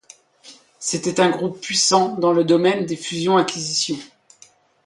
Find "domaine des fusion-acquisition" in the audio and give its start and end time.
2.43-3.97